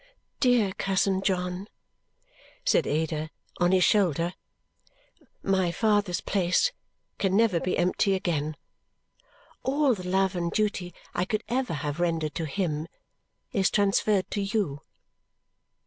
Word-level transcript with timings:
"Dear 0.39 0.73
cousin 0.79 1.21
John," 1.21 1.67
said 2.65 2.87
Ada, 2.87 3.29
on 3.59 3.71
his 3.71 3.83
shoulder, 3.83 4.33
"my 5.43 5.71
father's 5.71 6.21
place 6.21 6.71
can 7.19 7.37
never 7.37 7.59
be 7.59 7.77
empty 7.77 8.15
again. 8.15 8.57
All 9.61 9.93
the 9.93 10.07
love 10.07 10.35
and 10.35 10.51
duty 10.51 10.91
I 11.13 11.25
could 11.25 11.43
ever 11.49 11.73
have 11.75 11.99
rendered 11.99 12.33
to 12.33 12.47
him 12.47 12.87
is 13.51 13.69
transferred 13.69 14.31
to 14.31 14.41
you." 14.41 14.81